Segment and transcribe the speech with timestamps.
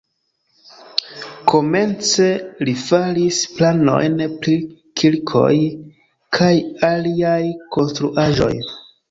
[1.51, 2.25] Komence
[2.69, 4.57] li faris planojn pri
[5.03, 5.53] kirkoj
[6.39, 6.51] kaj
[6.91, 7.37] aliaj
[7.79, 8.53] konstruaĵoj.